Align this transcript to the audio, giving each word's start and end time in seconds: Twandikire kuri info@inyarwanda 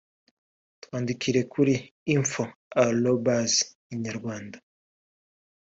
Twandikire 0.83 1.41
kuri 1.53 1.73
info@inyarwanda 2.15 4.57